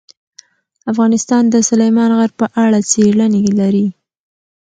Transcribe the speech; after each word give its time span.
افغانستان 0.91 1.43
د 1.49 1.55
سلیمان 1.69 2.11
غر 2.17 2.31
په 2.39 2.45
اړه 2.63 2.79
څېړنې 2.91 3.43
لري. 3.59 3.87